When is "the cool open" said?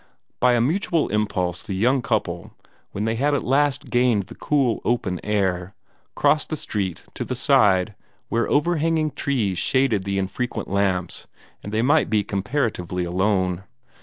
4.23-5.19